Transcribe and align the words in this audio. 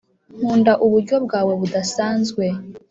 nkunda 0.37 0.71
uburyo 0.85 1.15
bwawe 1.25 1.53
budasanzwe 1.61 2.45